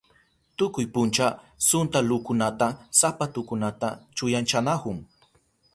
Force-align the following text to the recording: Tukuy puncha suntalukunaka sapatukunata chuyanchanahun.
Tukuy 0.57 0.85
puncha 0.95 1.27
suntalukunaka 1.67 2.67
sapatukunata 2.99 3.87
chuyanchanahun. 4.15 4.97